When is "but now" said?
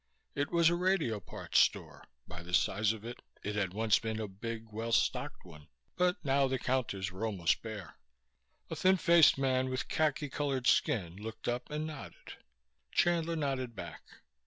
5.95-6.47